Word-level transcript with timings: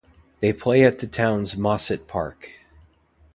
They 0.39 0.51
play 0.51 0.83
at 0.83 0.97
the 0.97 1.05
town's 1.05 1.55
Mosset 1.55 2.07
Park. 2.07 2.49